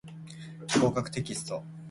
[0.79, 1.63] 合格テキスト